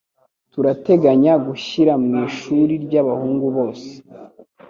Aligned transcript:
Turateganya 0.51 1.33
gushyira 1.45 1.93
mwishuri 2.03 2.73
ryabahungu 2.85 3.45
bose. 3.57 3.89